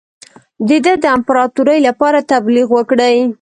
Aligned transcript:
د 0.67 0.69
ده 0.85 0.93
د 1.03 1.05
امپراطوری 1.17 1.79
لپاره 1.87 2.19
تبلیغ 2.31 2.67
وکړي. 2.73 3.15